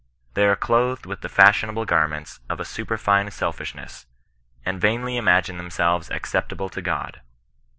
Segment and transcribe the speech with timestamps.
[0.33, 4.07] Thej are clothed with the fashionable garments of a superfine selfishness,
[4.65, 7.17] and vainly imagine themsdves acceptable to Gk)d.